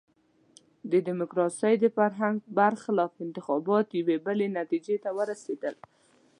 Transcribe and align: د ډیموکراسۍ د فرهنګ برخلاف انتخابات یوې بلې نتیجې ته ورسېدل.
د 0.91 0.93
ډیموکراسۍ 1.07 1.73
د 1.79 1.85
فرهنګ 1.97 2.37
برخلاف 2.57 3.11
انتخابات 3.25 3.87
یوې 3.99 4.17
بلې 4.25 4.47
نتیجې 4.59 4.95
ته 5.03 5.09
ورسېدل. 5.17 5.75